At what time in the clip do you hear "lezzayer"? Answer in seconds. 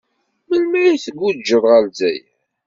1.85-2.27